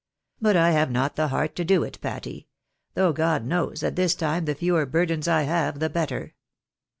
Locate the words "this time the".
3.95-4.55